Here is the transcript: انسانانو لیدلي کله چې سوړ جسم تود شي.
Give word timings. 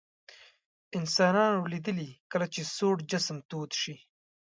انسانانو 0.99 1.69
لیدلي 1.73 2.09
کله 2.31 2.45
چې 2.53 2.61
سوړ 2.75 2.95
جسم 3.11 3.37
تود 3.49 3.71
شي. 3.81 3.95